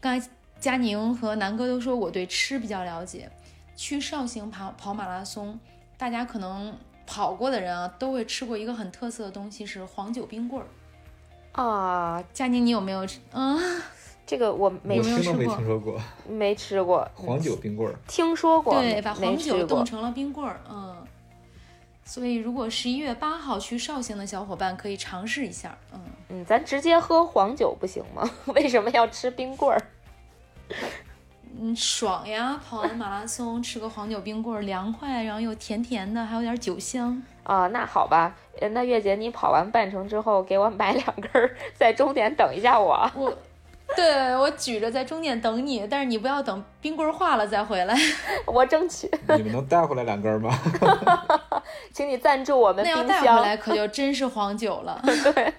[0.00, 3.30] 刚才佳宁和南哥都说我对吃比较了解。
[3.74, 5.60] 去绍兴跑跑马拉松，
[5.98, 6.74] 大家可能
[7.06, 10.66] 跑过的人啊，都会吃过一个很特色的东西，是黄酒冰棍儿。
[11.62, 13.20] 啊，佳宁，你有没有吃？
[13.32, 13.58] 嗯，
[14.26, 15.32] 这个我没没有吃
[15.78, 17.94] 过，没吃过黄酒冰棍儿。
[18.08, 20.58] 听说过，对，把黄酒冻成了冰棍儿。
[20.70, 20.96] 嗯，
[22.06, 25.76] 所以如果十一月八号去绍兴的小伙伴可以尝试一下。
[25.92, 28.28] 嗯嗯，咱直接喝黄酒不行吗？
[28.54, 29.82] 为什么要吃冰棍儿？
[31.58, 32.60] 嗯，爽呀！
[32.68, 37.22] 跑完马拉松吃个黄酒冰棍儿，凉快，然后又甜甜的，还有点酒香。
[37.44, 38.34] 啊，那好吧，
[38.72, 43.10] 那月姐你跑完半程之后，给我买两根，在终点等一下我。
[43.14, 43.38] 我，
[43.94, 47.96] 对我举着在终点等你，但是你不要等冰棍化了再回来。
[48.46, 49.08] 我争取。
[49.36, 50.58] 你们能带回来两根吗？
[51.92, 53.06] 请你赞助我们冰箱。
[53.06, 55.00] 那要带回来可就真是黄酒了。
[55.04, 55.54] 对。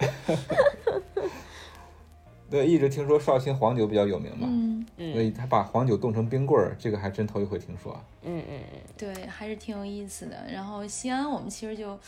[2.50, 7.94] 对，一直听说绍兴黄酒比较有名嘛，嗯嗯，所以他把黄酒冻成冰棍儿，这个还真头一回听说。
[8.22, 10.36] 嗯嗯嗯，对，还是挺有意思的。
[10.50, 11.98] 然后西安我们其实就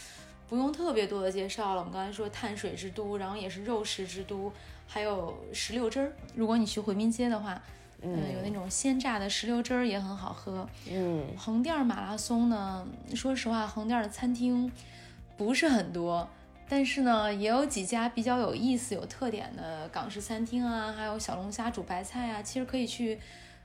[0.48, 4.50] 不用特别多的介绍了，我们刚才说碳水之都，然后也是肉食之都，
[4.92, 6.12] 还有石榴汁儿。
[6.34, 7.62] 如果你去回民街的话，
[8.02, 10.68] 嗯，有那种鲜榨的石榴汁儿也很好喝。
[10.90, 14.70] 嗯，横店马拉松呢，说实话，横店的餐厅
[15.36, 16.28] 不是很多。
[16.68, 23.16] 但是呢，也有几家比较有意思、有特点的港式餐厅啊，还有小龙虾煮白菜啊，其实可以去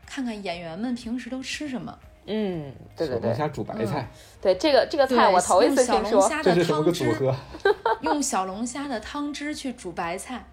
[0.06, 1.98] 看看演员们平时都吃什么。
[2.28, 4.08] 嗯，对对对，小龙虾煮白菜，
[4.42, 7.36] 对这个这个菜我头一次听说，这是什么个组合？
[8.02, 10.44] 用小龙虾的汤汁去煮白菜，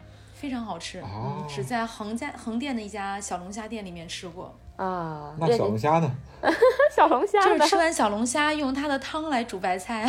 [0.42, 0.98] 非常好吃。
[1.02, 4.52] 哦，只在横家横店的一家小龙虾店里面吃过。
[4.74, 6.10] 啊，那小龙虾呢？
[6.90, 10.02] 小龙虾就是吃完小龙虾，用它的汤来煮白菜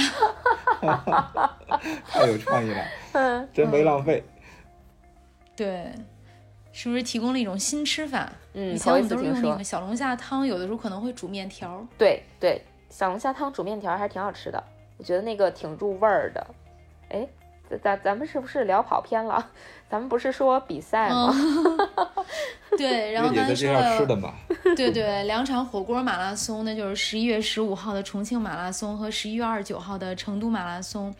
[0.81, 1.59] 啊！
[2.09, 4.23] 太有创意了，嗯，真没浪费。
[5.55, 5.91] 对，
[6.71, 8.27] 是不是提供了一种新吃法？
[8.53, 11.85] 嗯，以前我们都是用那个小龙虾汤，有的时候可能会煮面条。
[11.95, 14.63] 对对，小龙虾汤煮面条还是挺好吃的，
[14.97, 16.47] 我觉得那个挺入味儿的。
[17.09, 17.27] 哎。
[17.77, 19.51] 咱咱们是不是聊跑偏了？
[19.89, 21.31] 咱们不是说比赛吗？
[22.75, 24.35] 对，然后刚才说了，
[24.75, 31.13] 对对，两场火锅马拉松，那就是十一月十五号的重庆马拉松和十一月二十九号的成都马拉松。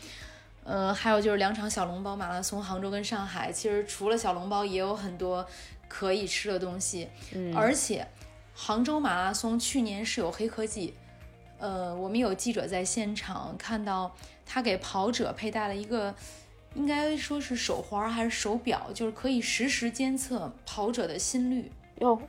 [0.64, 3.52] 呃，还有就是两场小笼包马拉松，杭州跟上海。
[3.52, 5.46] 其实除了小笼包，也有很多
[5.88, 7.08] 可以吃的东西。
[7.36, 8.08] 嗯，而且
[8.56, 10.96] 杭州马拉松去年是有黑科技。
[11.60, 16.16] 呃，我们有记者在现场看到，他给跑者佩戴了一个。
[16.76, 22.20] 应该说是手环还是手表，就是可以实时监测跑者的心率哟。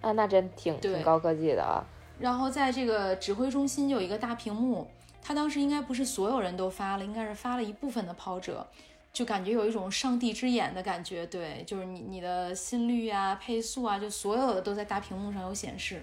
[0.00, 1.84] 啊，那真挺挺高科技的啊。
[2.18, 4.86] 然后在这个指挥中心有一个大屏幕，
[5.20, 8.66] 他当时应该不是所有人都发了，应该是发了一部分的跑者，
[9.12, 11.26] 就感觉有一种上帝之眼的感觉。
[11.26, 16.02] 对，就是你你的心率啊、配速啊，就所有的都在大屏幕上有显示。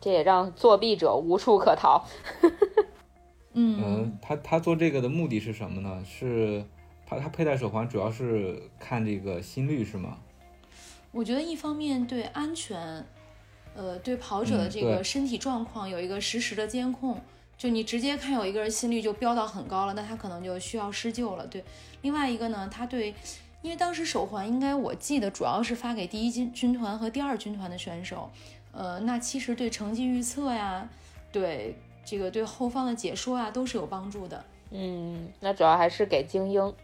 [0.00, 2.04] 这也让作弊者无处可逃。
[3.52, 6.04] 嗯，他他做这个的目的是什么呢？
[6.04, 6.64] 是
[7.04, 10.18] 他他佩戴手环主要是看这个心率是吗？
[11.10, 13.04] 我觉得一方面对安全，
[13.74, 17.20] 呃，对跑者的这个身体状况有一个实时的监控。
[17.58, 21.46] 就你直接看有一个人心率就飙到很高了，那他可能就需要施救了。
[21.46, 21.62] 对，
[22.00, 23.12] 另外一个呢，他对，
[23.60, 28.30] 因为当时手环应该我记得主要是发给第一军军团和第二军团的选手，
[28.72, 30.88] 呃，那其实对成绩预测呀，
[31.30, 31.76] 对。
[32.04, 34.44] 这个对后方的解说啊都是有帮助的。
[34.70, 36.74] 嗯，那主要还是给精英。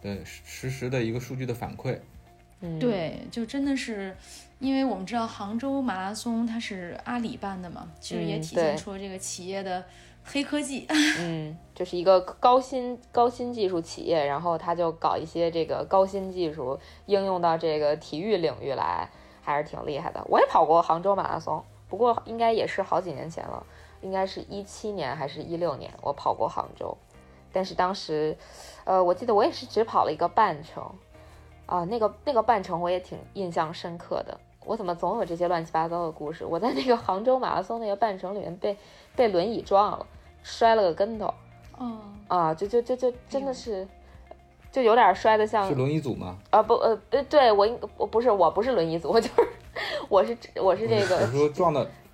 [0.00, 1.98] 对，实时的一个数据的反馈。
[2.60, 4.16] 嗯，对，就真的是，
[4.58, 9.84] 因为我们知道杭州马拉松它是阿里办的嘛，其实也嗯体现出了这个企业的
[10.24, 10.84] 黑科技。
[11.20, 19.08] 嗯，就是一个高新高新技术企业，然后他就搞一些这个高新技术应用到这个体育领域来，
[19.40, 20.20] 还是挺厉害的。
[20.28, 23.64] 我也跑过杭州马拉松，不过应该也是好几年前了，
[24.02, 26.96] 应该是一七年还是一六年，我跑过杭州，
[27.52, 28.36] 但是当时，
[28.84, 30.84] 呃，我记得我也是只跑了一个半程，
[31.66, 34.38] 啊，那个那个半程我也挺印象深刻的。
[34.64, 36.44] 我怎么总有这些乱七八糟的故事？
[36.44, 38.76] 我在那个杭州马拉松那个半程里面被
[39.16, 40.06] 被轮椅撞了，
[40.42, 41.32] 摔了个跟头。
[41.80, 41.98] 嗯，
[42.28, 43.88] 啊，就就就就真的是，
[44.70, 46.36] 就有点摔得像是轮椅组吗？
[46.50, 49.48] 啊不呃呃，对我应我不是我不是轮椅组，我就是
[50.08, 51.28] 我是我是这个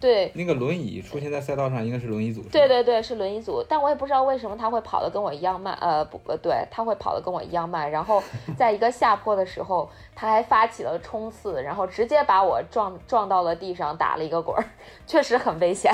[0.05, 2.43] 对那个轮椅出现在赛道上，应该是轮椅组。
[2.53, 8.23] 对对对是轮椅组，但我也不知道为什么他会跑得跟我一样慢，呃不呃对他会跑得跟我一样慢，然后
[8.59, 14.63] 在一个下坡的时候，他还发起了冲刺，然后直接把我撞撞到了地上，打了一个滚儿，
[15.07, 15.91] 确实很危险。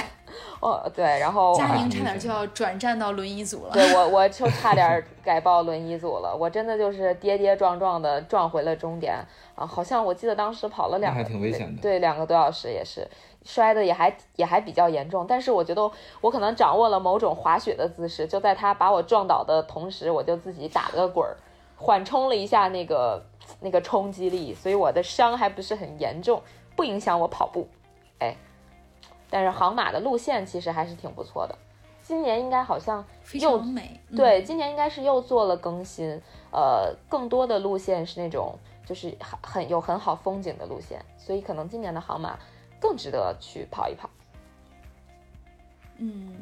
[0.60, 3.72] 哦对，然后佳宁差点就要转战到轮椅组了。
[3.72, 9.16] 对我，我就差点儿改报轮椅组了，我真的就是跌跌撞撞的撞回了终点
[9.56, 9.66] 啊！
[9.66, 13.04] 好像我记得当时跑了两个，那还挺危险的对，两个多小时也是
[13.42, 21.36] 摔的也还也还比较严重，但是我觉得我可能掌握了某种滑雪的姿势，就在他把我撞倒的同时，我就自己打了个滚儿，
[21.76, 23.24] 缓冲了一下那个
[23.60, 26.42] 那个冲击力，所以我的伤还不是很严重，
[26.76, 27.66] 不影响我跑步。
[28.18, 28.36] 哎，
[29.30, 31.56] 但是杭马的路线其实还是挺不错的，
[32.02, 33.98] 今年应该好像非又常美。
[34.10, 36.20] 嗯对，今年应该是又做了更新，
[36.52, 42.38] 呃，更多的路线是那种就是很很有很好风景的路线，所以可能今年的杭马
[42.80, 44.08] 更值得去跑一跑。
[45.98, 46.34] 嗯，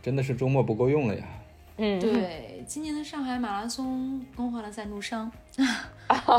[0.00, 1.24] 真的是周末不够用了呀。
[1.78, 5.32] 嗯，对，今年的上海马拉松更换了赞助商，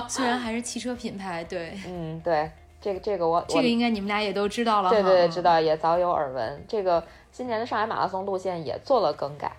[0.07, 2.49] 虽然还是汽车品牌，对，嗯，对，
[2.79, 4.95] 这个这个我我这个应该你们俩也都知道了哈。
[4.95, 6.63] 对对对知道，也早有耳闻。
[6.67, 9.51] 这个今年的上海马拉松路线也做了更改，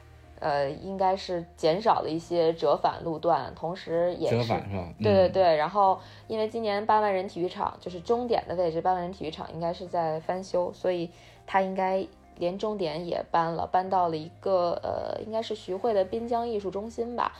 [0.43, 4.83] 呃，应该是减少了一些折返路段，同时也折是返是吧？
[4.89, 11.09] 嗯，对对对，然后因为今年八万人体育场就是终点的位置，八万人体育场应该是在翻修，所以
[11.47, 12.05] 它应该
[12.39, 17.33] 连终点也搬了，搬到了一个呃，应该是徐汇的滨江艺术中心吧，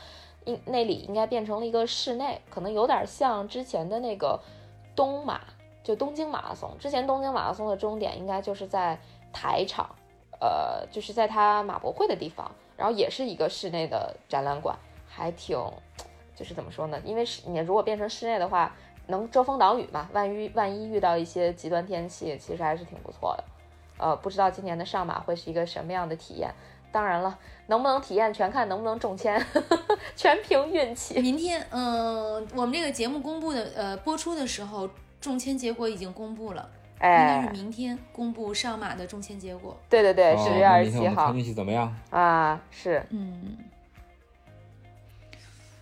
[0.45, 4.39] 应那里应该变成了一个室内，可能有点像之前的那个
[4.95, 5.41] 东马，
[5.83, 8.97] 就东京马拉松，之前东京马拉松的终点应该就是在
[9.33, 9.89] 台场，
[10.39, 15.57] 呃，就是在它马博会的地方，然后也是一个室内的展览馆，还挺。
[16.35, 16.99] 就是怎么说呢？
[17.05, 20.09] 因为是你如果变成室内的话，能遮风挡雨嘛。
[20.13, 23.43] 万一万一遇到一些极端天气，其实还是挺不错的。
[23.99, 26.51] 呃，不知道今年的上马会是一个什么样的体验。
[26.91, 29.39] 当然了，能不能体验全看能不能中签，
[30.15, 31.21] 全凭运气。
[31.21, 34.89] 明天，嗯、我们这个节目公布的，呃，播出的时候，
[35.21, 36.67] 中签结果已经公布了，
[37.03, 39.77] 应该是哎，明天公布上马的中签结果。
[39.89, 41.93] 对对对，哦十月二十七号天我们看运气怎么样？
[42.09, 43.57] 啊，是，嗯，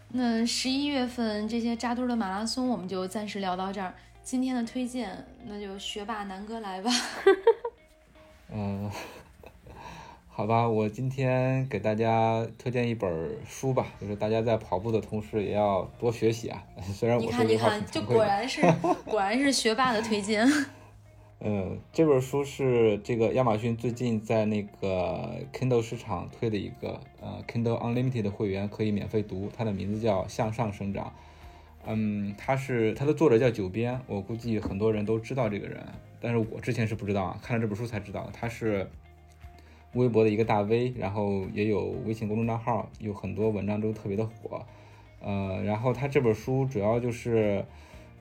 [0.10, 3.94] 那十一月份这些扎堆儿的马拉松，我们就暂时聊到这儿。
[4.24, 6.92] 今天的推荐，那就学霸南哥来吧。
[8.54, 8.90] 嗯，
[10.28, 16.64] 好吧，我今天给大家推荐一本书吧，就是大家在跑步的同时也要多学习啊。
[16.94, 18.02] 虽然你看，我说这话你看，就。
[18.02, 18.62] 果然是
[19.06, 20.48] 果然是学霸的推荐。
[21.44, 31.08] 嗯，这本书是这个亚马逊最近在那个 Kindle 市场推的一个呃 Kindle Unlimited 的会员可以免费读，它的名字叫《向上生长》。
[31.88, 35.84] 嗯，它是它的作者叫九边，我估计很多人都知道这个人，
[36.20, 38.88] 但是我之前是不知道啊，看了这本书才知道，他是
[39.94, 44.64] 微博的一个大 V，然后也有微信公众账号，有很多文章都特别的火。
[45.20, 47.66] 呃，然后他这本书主要就是。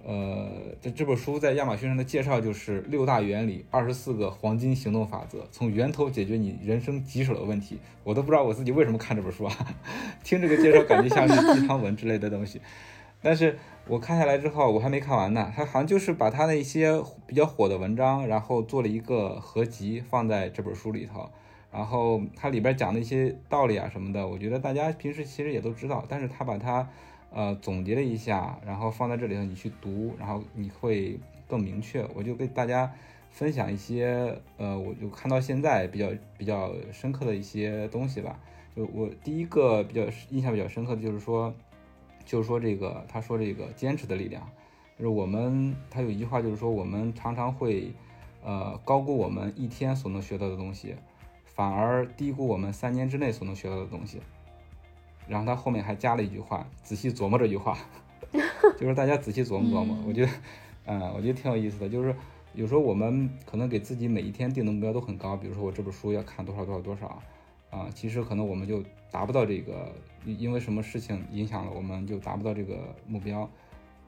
[0.04, 0.48] 呃，
[0.80, 7.78] 这这本书在亚马逊上的介绍就是六大原理，二十四个黄金行动法则，从源头解决你人生棘手的问题。
[8.02, 9.54] 我都不知道我自己为什么看这本书啊，
[10.24, 12.60] 听这个介绍感觉像是鸡汤文之类的东西。
[13.22, 15.52] 但是我看下来之后，我还没看完呢。
[15.54, 21.28] 他好像就是把他的一些比较火的文章，然后做了一个合集放在这本书里头。
[21.70, 26.88] 然后它里边讲的一些道理啊什么的，我觉得大家平时其实也都知道，但是他把它
[27.32, 31.18] 呃总结了一下，然后放在这里头你去读，然后你会
[31.48, 32.06] 更明确。
[32.14, 32.92] 我就给大家
[33.30, 38.38] 分享一些呃，我就看到现在比较比较深刻的一些东西吧。
[38.76, 41.52] 就我第一个比较印象比较深刻的就是说，
[42.24, 44.48] 就是说这个他说这个坚持的力量，
[44.98, 47.92] 就是我们他有一句话就是说我们常常会
[48.44, 50.94] 呃高估我们一天所能学到的东西。
[51.44, 54.18] 反而低估我们三年之内所能学到的东西。
[55.30, 57.78] 然后他后面还加了一句话，仔细琢磨这句话，
[58.76, 60.32] 就是大家仔细琢磨琢磨，我觉得，
[60.86, 61.88] 嗯，我觉得挺有意思的。
[61.88, 62.12] 就是
[62.52, 67.22] 有时候我们可能给自己每一天定的目标都很高，比如说我这本书要看多少多少多少，
[67.70, 73.48] 啊，其实可能我们就达不到这个，因为什么事情影响了，我们就达不到这个目标，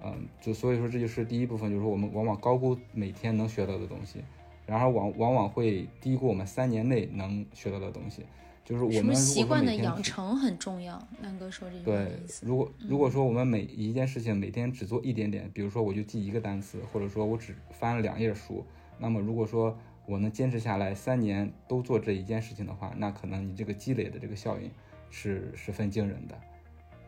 [0.03, 4.25] 嗯，就所以说这就是第一部分，就是说我们往往高估每天能学到的东西，
[4.67, 8.25] 然后往往往会低估我们三年内能学到的东西。
[8.65, 18.65] 就是我们习惯的养成很重要，南哥说这句对，如果如果说我们每一件事情每天只做一点点，比如说我就记一个单词，或者说我只翻了两页书，
[18.99, 24.71] 那么如果说我能坚持下来三年都做这一件事情的话，那可能你这个积累的这个效应
[25.11, 26.39] 是十分惊人的。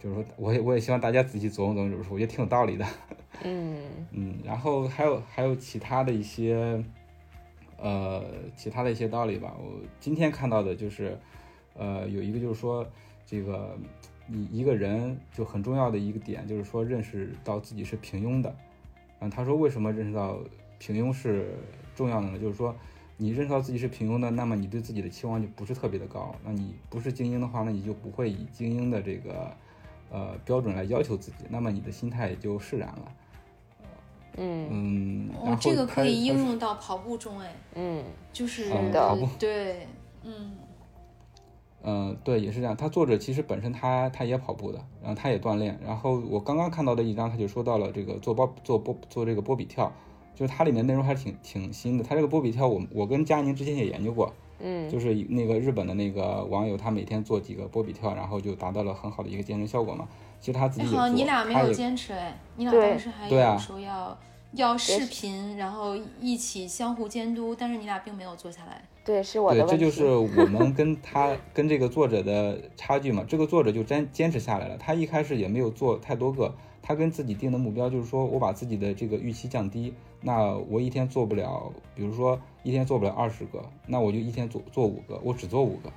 [0.03, 2.85] 就是说，我也我也希望大家仔细琢磨琢磨，就是我觉得挺有道理的。
[3.45, 3.77] 嗯
[4.11, 6.85] 嗯，然后还有还有其他的一些
[7.79, 8.25] 呃
[8.57, 9.57] 其他的一些道理吧。
[9.57, 11.17] 我今天看到的就是。
[11.77, 12.87] 呃，有一个就是说，
[13.27, 13.77] 这个
[14.27, 18.55] 你一个人就很重要的一个点，就是说认识到自己是平庸的。
[19.21, 20.39] 嗯，他说为什么认识到
[20.79, 21.57] 平庸是
[21.95, 22.39] 重要的呢？
[22.39, 22.75] 就是说
[23.17, 26.35] 你认识到自己是平庸的，那么你对自己的期望就不是特别的高。
[26.45, 29.57] 那你不是精英的话，那你就不会以精英的这个
[30.11, 33.13] 呃标准来要求自己，那么你的心态也就释然了。
[34.37, 37.55] 嗯嗯，哦，这个可以应用到跑步中哎。
[37.75, 38.03] 嗯，
[38.33, 39.87] 就是跑步对，
[40.25, 40.57] 嗯。
[41.87, 42.75] 嗯，对，也是这样。
[42.75, 45.79] 他作者其实本身他他也跑步的，然后他也锻炼。
[45.85, 49.93] 然后我刚刚看到的一章，他就说到了这个做波做波做这个波比跳，
[50.35, 52.03] 就是它里面内容还是挺挺新的。
[52.03, 60.09] 他这个波比跳，我我跟佳宁之前也研究过，嗯，就是那个日本的那个网友，他每天做几个波比跳，然后就达到了很好的一个健身效果嘛。
[60.41, 64.17] 其实他自己也做，你俩没有坚持哎，你俩当时还有说要
[64.55, 68.83] 要视频，然后一起相互监督，但是你俩并没有做下来。
[69.05, 73.25] 对，是我的对，这就是我们跟他跟这个作者的差距嘛。
[73.29, 79.93] 这个作者就坚坚持下来了，他一开始也没有做太多个，他跟自己定的目标就是说我把自己的这个预期降低，
[80.23, 85.93] 那我一天做不了，比如说一天做不了二十个，那我就一天做做五个，我只做五个。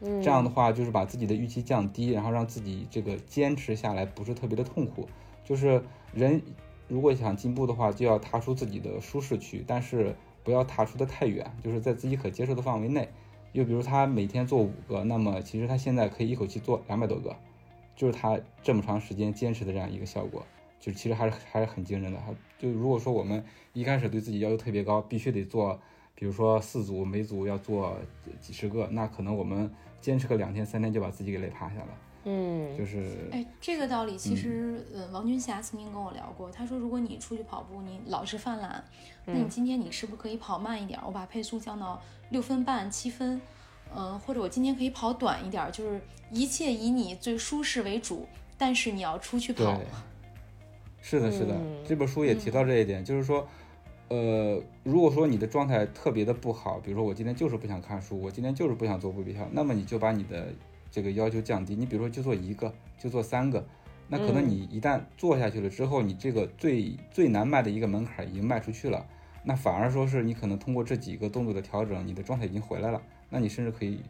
[0.00, 5.08] 嗯，这样的话就是把自己的预期降低，然后让自己这个坚持下来不是特别的痛苦。
[5.44, 6.42] 就是人
[6.88, 10.16] 如果想进步的话，就要踏出自己的舒适区，但是。
[10.44, 13.06] 不要踏出的太远，就是在自己可接受的范围内。
[13.52, 17.36] 又比如他每天做五个，那么其实他现在可以一口气做两百多个，
[17.94, 20.42] 就是他这么长时间坚持的这样一个效果，
[20.80, 22.18] 就其实还是还是很惊人的。
[22.58, 25.78] 就如果说我们一开始对自己要求特别高，必须得做，
[26.14, 27.98] 比如说四组，每组要做
[28.40, 29.70] 几十个，那可能我们
[30.00, 31.88] 坚持个两天三天就把自己给累趴下了。
[32.24, 36.50] 嗯，就是哎，这个道理其实，呃，王军霞曾经跟我聊过。
[36.50, 38.84] 他说，如果你出去跑步，你老是犯懒，
[39.24, 41.00] 那你今天你是不是可以跑慢一点？
[41.06, 43.40] 我把配速降到六分半、七分，
[43.96, 46.00] 嗯，或者我今天可以跑短一点，就是
[46.30, 48.26] 一切以你最舒适为主。
[48.58, 49.80] 但是你要出去跑。
[51.00, 51.56] 是的，是的，
[51.86, 53.46] 这本书也提到这一点，就是说，
[54.08, 60.48] 呃，如果说你的状态特别的不好，比如说我今天就是不想看书，我今天就是不想做步比跳，那么你就把你的。
[60.98, 63.64] 这个要求降低，你比如说就做一个，就做三个，
[64.08, 69.06] 那可能你一旦做下去了之后，你这个最最难迈的一个门槛已经迈出去了，
[69.44, 74.00] 那反而说是你可能通过这几个动作的调整，你的状态已经回来了，那你甚至可以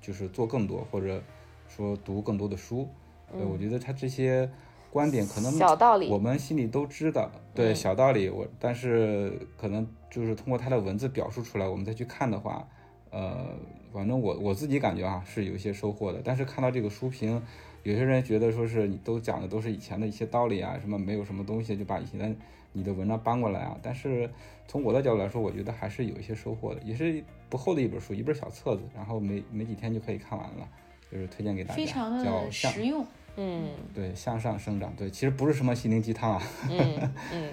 [0.00, 1.22] 就是做更多，或者
[1.68, 2.88] 说读更多的书。
[3.30, 4.50] 对，我觉得他这些
[4.90, 12.66] 观点可能小道理，我们心里都知道，对小道理，我但是可能就是通过他的文字表述出来，我们再去看的话，
[13.10, 13.58] 呃。
[13.92, 17.42] 反正我我自己感觉啊是有一些收获的，但是看到这个书评，
[17.82, 22.30] 有些人觉得说是你都讲的都是以前的一些道理啊，什么没有什么东西就把以前的
[22.72, 23.76] 你的文章搬过来啊。
[23.82, 24.30] 但是
[24.68, 30.68] 从我的角度来说，我觉得还是有一些收获的，也是不厚的一本书，一本小册子，然后没没几天就可以看完了，
[31.10, 31.76] 就是推荐给大家。
[31.76, 33.04] 非常的实用，
[33.36, 37.50] 嗯，对，向上生长，对，其实不是什么心灵鸡汤啊， 嗯嗯，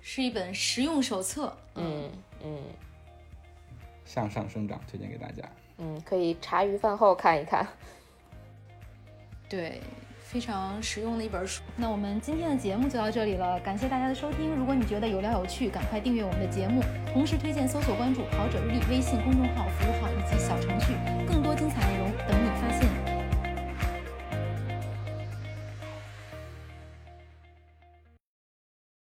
[0.00, 2.10] 是一本实用手册，嗯
[2.44, 2.58] 嗯。
[4.04, 5.42] 向上生长推荐给大家。
[5.78, 7.66] 嗯，可以茶余饭后看一看。
[9.48, 9.80] 对，
[10.20, 11.62] 非常实用的一本书。
[11.76, 14.54] 那我们今天的节目就到这里了，感谢大家的收听。
[14.54, 16.82] 如果你觉得有料有趣，赶快订阅我们的节目，
[17.12, 20.94] 同时推荐搜索关注跑者日历微信公众号、服务号以及小程序，
[21.26, 22.93] 更多精彩内容等你发现。